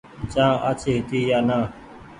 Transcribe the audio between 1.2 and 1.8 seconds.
يا نآ۔